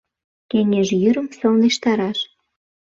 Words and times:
Кеҥеж 0.49 0.89
йӱрым 1.01 1.27
сылнештараш 1.39 2.19